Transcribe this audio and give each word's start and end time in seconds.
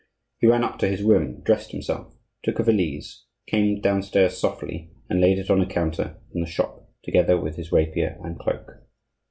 He 0.39 0.47
ran 0.47 0.63
up 0.63 0.79
to 0.79 0.87
his 0.87 1.03
room, 1.03 1.41
dressed 1.41 1.69
himself, 1.73 2.15
took 2.41 2.57
a 2.57 2.63
valise, 2.63 3.25
came 3.45 3.79
downstairs 3.81 4.35
softly 4.35 4.89
and 5.11 5.21
laid 5.21 5.37
it 5.37 5.51
on 5.51 5.61
a 5.61 5.67
counter 5.67 6.17
in 6.33 6.41
the 6.41 6.47
shop, 6.47 6.89
together 7.03 7.39
with 7.39 7.55
his 7.55 7.71
rapier 7.71 8.17
and 8.23 8.39
cloak. 8.39 8.77